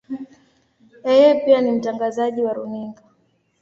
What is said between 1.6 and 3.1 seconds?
ni mtangazaji wa runinga.